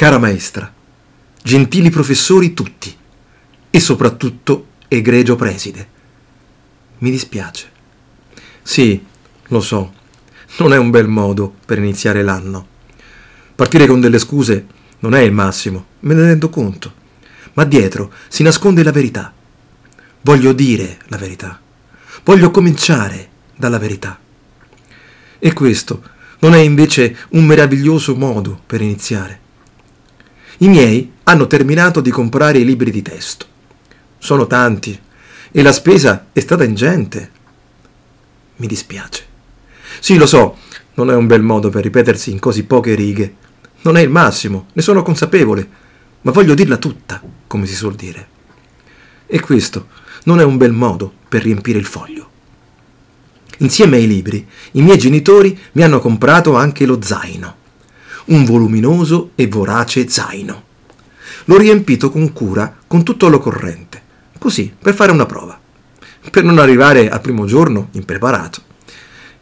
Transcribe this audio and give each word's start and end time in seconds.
cara 0.00 0.16
maestra, 0.16 0.72
gentili 1.42 1.90
professori 1.90 2.54
tutti 2.54 2.96
e 3.68 3.80
soprattutto 3.80 4.68
egregio 4.88 5.36
preside. 5.36 5.88
Mi 7.00 7.10
dispiace. 7.10 7.70
Sì, 8.62 9.04
lo 9.48 9.60
so, 9.60 9.92
non 10.60 10.72
è 10.72 10.78
un 10.78 10.88
bel 10.88 11.06
modo 11.06 11.54
per 11.66 11.76
iniziare 11.76 12.22
l'anno. 12.22 12.66
Partire 13.54 13.86
con 13.86 14.00
delle 14.00 14.18
scuse 14.18 14.66
non 15.00 15.14
è 15.14 15.20
il 15.20 15.32
massimo, 15.32 15.84
me 16.00 16.14
ne 16.14 16.22
rendo 16.22 16.48
conto, 16.48 16.94
ma 17.52 17.64
dietro 17.64 18.10
si 18.28 18.42
nasconde 18.42 18.82
la 18.82 18.92
verità. 18.92 19.30
Voglio 20.22 20.54
dire 20.54 20.96
la 21.08 21.18
verità. 21.18 21.60
Voglio 22.24 22.50
cominciare 22.50 23.28
dalla 23.54 23.78
verità. 23.78 24.18
E 25.38 25.52
questo 25.52 26.02
non 26.38 26.54
è 26.54 26.60
invece 26.60 27.14
un 27.32 27.44
meraviglioso 27.44 28.16
modo 28.16 28.62
per 28.64 28.80
iniziare. 28.80 29.48
I 30.62 30.68
miei 30.68 31.10
hanno 31.22 31.46
terminato 31.46 32.02
di 32.02 32.10
comprare 32.10 32.58
i 32.58 32.66
libri 32.66 32.90
di 32.90 33.00
testo. 33.00 33.46
Sono 34.18 34.46
tanti 34.46 34.98
e 35.50 35.62
la 35.62 35.72
spesa 35.72 36.26
è 36.32 36.40
stata 36.40 36.64
ingente. 36.64 37.30
Mi 38.56 38.66
dispiace. 38.66 39.24
Sì, 40.00 40.18
lo 40.18 40.26
so, 40.26 40.58
non 40.94 41.10
è 41.10 41.14
un 41.14 41.26
bel 41.26 41.40
modo 41.40 41.70
per 41.70 41.82
ripetersi 41.82 42.30
in 42.30 42.38
così 42.38 42.64
poche 42.64 42.94
righe. 42.94 43.36
Non 43.82 43.96
è 43.96 44.02
il 44.02 44.10
massimo, 44.10 44.66
ne 44.74 44.82
sono 44.82 45.02
consapevole, 45.02 45.66
ma 46.20 46.30
voglio 46.30 46.52
dirla 46.52 46.76
tutta, 46.76 47.22
come 47.46 47.64
si 47.64 47.74
suol 47.74 47.94
dire. 47.94 48.28
E 49.26 49.40
questo 49.40 49.86
non 50.24 50.40
è 50.40 50.44
un 50.44 50.58
bel 50.58 50.72
modo 50.72 51.10
per 51.26 51.42
riempire 51.42 51.78
il 51.78 51.86
foglio. 51.86 52.28
Insieme 53.60 53.96
ai 53.96 54.06
libri, 54.06 54.46
i 54.72 54.82
miei 54.82 54.98
genitori 54.98 55.58
mi 55.72 55.82
hanno 55.82 56.00
comprato 56.00 56.54
anche 56.54 56.84
lo 56.84 57.00
zaino, 57.00 57.56
un 58.30 58.44
voluminoso 58.44 59.30
e 59.34 59.46
vorace 59.46 60.08
zaino. 60.08 60.62
L'ho 61.44 61.56
riempito 61.56 62.10
con 62.10 62.32
cura 62.32 62.76
con 62.86 63.02
tutto 63.02 63.28
l'occorrente, 63.28 64.02
così 64.38 64.74
per 64.76 64.94
fare 64.94 65.12
una 65.12 65.26
prova, 65.26 65.58
per 66.30 66.44
non 66.44 66.58
arrivare 66.58 67.08
al 67.08 67.20
primo 67.20 67.46
giorno 67.46 67.88
impreparato. 67.92 68.62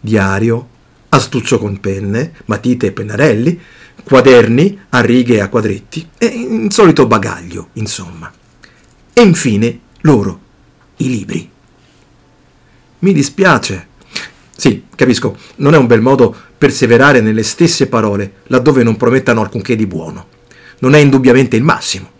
Diario, 0.00 0.68
astuccio 1.08 1.58
con 1.58 1.80
penne, 1.80 2.34
matite 2.46 2.86
e 2.86 2.92
pennarelli, 2.92 3.60
quaderni 4.04 4.78
a 4.90 5.00
righe 5.00 5.34
e 5.34 5.40
a 5.40 5.48
quadretti 5.48 6.08
e 6.16 6.26
il 6.26 6.72
solito 6.72 7.06
bagaglio, 7.06 7.68
insomma. 7.74 8.32
E 9.12 9.20
infine 9.20 9.80
loro, 10.02 10.40
i 10.98 11.08
libri. 11.08 11.50
Mi 13.00 13.12
dispiace 13.12 13.87
sì, 14.60 14.86
capisco, 14.96 15.36
non 15.58 15.74
è 15.74 15.76
un 15.76 15.86
bel 15.86 16.00
modo 16.00 16.34
perseverare 16.58 17.20
nelle 17.20 17.44
stesse 17.44 17.86
parole, 17.86 18.38
laddove 18.48 18.82
non 18.82 18.96
promettano 18.96 19.40
alcunché 19.40 19.76
di 19.76 19.86
buono. 19.86 20.26
Non 20.80 20.96
è 20.96 20.98
indubbiamente 20.98 21.54
il 21.54 21.62
massimo. 21.62 22.10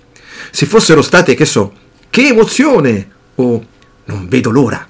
Se 0.52 0.64
fossero 0.64 1.02
state, 1.02 1.34
che 1.34 1.44
so, 1.44 1.72
che 2.08 2.28
emozione! 2.28 3.10
o 3.34 3.66
non 4.04 4.28
vedo 4.28 4.50
l'ora, 4.50 4.86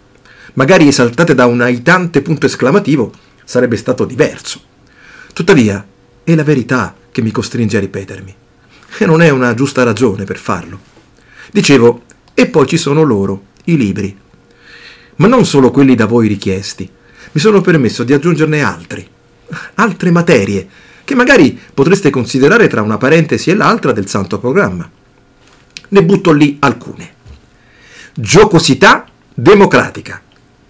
magari 0.54 0.88
esaltate 0.88 1.34
da 1.34 1.46
un 1.46 1.62
aitante 1.62 2.20
punto 2.20 2.44
esclamativo, 2.44 3.14
sarebbe 3.44 3.78
stato 3.78 4.04
diverso. 4.04 4.60
Tuttavia, 5.32 5.86
è 6.22 6.34
la 6.34 6.44
verità 6.44 6.94
che 7.10 7.22
mi 7.22 7.30
costringe 7.30 7.78
a 7.78 7.80
ripetermi. 7.80 8.34
E 8.98 9.06
non 9.06 9.22
è 9.22 9.30
una 9.30 9.54
giusta 9.54 9.84
ragione 9.84 10.24
per 10.24 10.36
farlo. 10.36 10.78
Dicevo, 11.50 12.02
e 12.34 12.46
poi 12.46 12.66
ci 12.66 12.76
sono 12.76 13.04
loro, 13.04 13.44
i 13.64 13.78
libri. 13.78 14.14
Ma 15.16 15.26
non 15.28 15.46
solo 15.46 15.70
quelli 15.70 15.94
da 15.94 16.04
voi 16.04 16.28
richiesti, 16.28 16.96
mi 17.32 17.40
sono 17.40 17.60
permesso 17.60 18.04
di 18.04 18.12
aggiungerne 18.12 18.62
altri, 18.62 19.08
altre 19.74 20.10
materie, 20.10 20.68
che 21.04 21.14
magari 21.14 21.58
potreste 21.72 22.10
considerare 22.10 22.68
tra 22.68 22.82
una 22.82 22.98
parentesi 22.98 23.50
e 23.50 23.54
l'altra 23.54 23.92
del 23.92 24.08
santo 24.08 24.38
programma. 24.38 24.90
Ne 25.88 26.04
butto 26.04 26.32
lì 26.32 26.56
alcune. 26.60 27.14
Giocosità 28.14 29.06
democratica, 29.32 30.20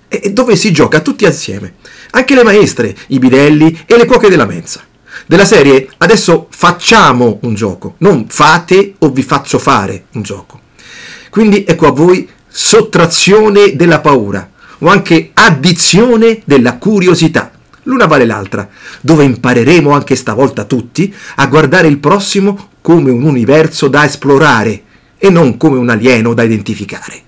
e 0.08 0.32
dove 0.32 0.56
si 0.56 0.72
gioca 0.72 1.00
tutti 1.00 1.26
assieme, 1.26 1.74
anche 2.10 2.34
le 2.34 2.44
maestre, 2.44 2.96
i 3.08 3.18
bidelli 3.18 3.84
e 3.86 3.96
le 3.96 4.06
cuoche 4.06 4.28
della 4.28 4.46
mensa. 4.46 4.84
Della 5.26 5.44
serie 5.44 5.88
adesso 5.98 6.46
facciamo 6.50 7.38
un 7.42 7.54
gioco, 7.54 7.94
non 7.98 8.26
fate 8.28 8.94
o 8.98 9.10
vi 9.10 9.22
faccio 9.22 9.58
fare 9.58 10.04
un 10.12 10.22
gioco. 10.22 10.60
Quindi 11.30 11.64
ecco 11.66 11.86
a 11.86 11.92
voi 11.92 12.28
sottrazione 12.46 13.76
della 13.76 14.00
paura, 14.00 14.50
o 14.78 14.88
anche 14.88 15.30
addizione 15.34 16.40
della 16.44 16.76
curiosità. 16.76 17.52
L'una 17.84 18.06
vale 18.06 18.26
l'altra, 18.26 18.68
dove 19.00 19.24
impareremo 19.24 19.90
anche 19.90 20.14
stavolta 20.14 20.64
tutti 20.64 21.12
a 21.36 21.46
guardare 21.46 21.88
il 21.88 21.98
prossimo 21.98 22.68
come 22.82 23.10
un 23.10 23.22
universo 23.22 23.88
da 23.88 24.04
esplorare 24.04 24.82
e 25.16 25.30
non 25.30 25.56
come 25.56 25.78
un 25.78 25.88
alieno 25.88 26.34
da 26.34 26.42
identificare. 26.42 27.22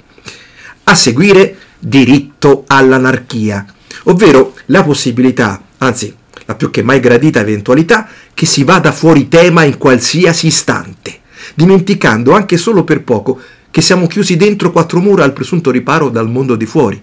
A 0.84 0.94
seguire 0.94 1.56
diritto 1.78 2.64
all'anarchia, 2.66 3.64
ovvero 4.04 4.54
la 4.66 4.82
possibilità, 4.82 5.62
anzi 5.78 6.14
la 6.44 6.54
più 6.54 6.70
che 6.70 6.82
mai 6.82 7.00
gradita 7.00 7.40
eventualità, 7.40 8.06
che 8.34 8.44
si 8.44 8.62
vada 8.62 8.92
fuori 8.92 9.28
tema 9.28 9.64
in 9.64 9.78
qualsiasi 9.78 10.48
istante, 10.48 11.20
dimenticando 11.54 12.32
anche 12.32 12.58
solo 12.58 12.84
per 12.84 13.02
poco 13.02 13.40
che 13.70 13.80
siamo 13.80 14.06
chiusi 14.08 14.36
dentro 14.36 14.72
quattro 14.72 15.00
mura 15.00 15.24
al 15.24 15.32
presunto 15.32 15.70
riparo 15.70 16.10
dal 16.10 16.28
mondo 16.28 16.56
di 16.56 16.66
fuori 16.66 17.00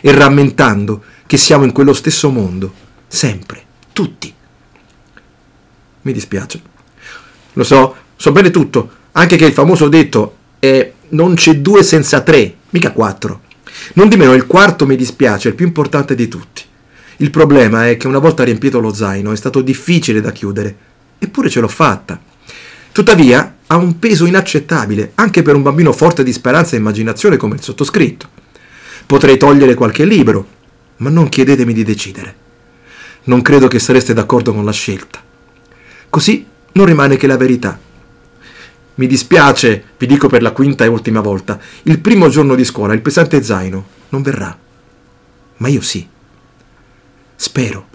e 0.00 0.12
rammentando 0.12 1.02
che 1.26 1.36
siamo 1.36 1.64
in 1.64 1.72
quello 1.72 1.92
stesso 1.92 2.30
mondo, 2.30 2.72
sempre, 3.06 3.62
tutti. 3.92 4.32
Mi 6.02 6.12
dispiace. 6.12 6.60
Lo 7.54 7.64
so, 7.64 7.94
so 8.16 8.32
bene 8.32 8.50
tutto, 8.50 8.90
anche 9.12 9.36
che 9.36 9.46
il 9.46 9.52
famoso 9.52 9.88
detto 9.88 10.36
è 10.58 10.92
non 11.10 11.34
c'è 11.34 11.56
due 11.56 11.82
senza 11.82 12.20
tre, 12.20 12.56
mica 12.70 12.92
quattro. 12.92 13.42
Non 13.94 14.08
di 14.08 14.16
meno 14.16 14.34
il 14.34 14.46
quarto 14.46 14.86
mi 14.86 14.96
dispiace, 14.96 15.48
è 15.48 15.50
il 15.50 15.56
più 15.56 15.66
importante 15.66 16.14
di 16.14 16.28
tutti. 16.28 16.62
Il 17.16 17.30
problema 17.30 17.88
è 17.88 17.96
che 17.96 18.06
una 18.06 18.18
volta 18.18 18.44
riempito 18.44 18.80
lo 18.80 18.94
zaino 18.94 19.32
è 19.32 19.36
stato 19.36 19.60
difficile 19.60 20.20
da 20.20 20.32
chiudere, 20.32 20.76
eppure 21.18 21.50
ce 21.50 21.60
l'ho 21.60 21.68
fatta. 21.68 22.18
Tuttavia 22.92 23.56
ha 23.66 23.76
un 23.76 23.98
peso 23.98 24.26
inaccettabile 24.26 25.12
anche 25.14 25.42
per 25.42 25.54
un 25.54 25.62
bambino 25.62 25.92
forte 25.92 26.24
di 26.24 26.32
speranza 26.32 26.74
e 26.74 26.78
immaginazione 26.78 27.36
come 27.36 27.56
il 27.56 27.62
sottoscritto. 27.62 28.39
Potrei 29.10 29.36
togliere 29.36 29.74
qualche 29.74 30.04
libro, 30.04 30.46
ma 30.98 31.10
non 31.10 31.28
chiedetemi 31.28 31.72
di 31.72 31.82
decidere. 31.82 32.36
Non 33.24 33.42
credo 33.42 33.66
che 33.66 33.80
sareste 33.80 34.14
d'accordo 34.14 34.54
con 34.54 34.64
la 34.64 34.70
scelta. 34.70 35.20
Così 36.08 36.46
non 36.74 36.86
rimane 36.86 37.16
che 37.16 37.26
la 37.26 37.36
verità. 37.36 37.76
Mi 38.94 39.08
dispiace, 39.08 39.82
vi 39.98 40.06
dico 40.06 40.28
per 40.28 40.42
la 40.42 40.52
quinta 40.52 40.84
e 40.84 40.86
ultima 40.86 41.20
volta, 41.20 41.58
il 41.82 41.98
primo 41.98 42.28
giorno 42.28 42.54
di 42.54 42.64
scuola, 42.64 42.94
il 42.94 43.00
pesante 43.00 43.42
zaino, 43.42 43.84
non 44.10 44.22
verrà. 44.22 44.56
Ma 45.56 45.66
io 45.66 45.80
sì. 45.80 46.06
Spero, 47.34 47.88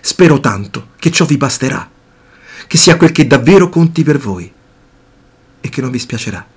spero 0.00 0.40
tanto 0.40 0.92
che 0.96 1.10
ciò 1.10 1.26
vi 1.26 1.36
basterà, 1.36 1.90
che 2.66 2.78
sia 2.78 2.96
quel 2.96 3.12
che 3.12 3.26
davvero 3.26 3.68
conti 3.68 4.02
per 4.02 4.16
voi 4.16 4.50
e 5.60 5.68
che 5.68 5.80
non 5.82 5.90
vi 5.90 5.98
spiacerà. 5.98 6.51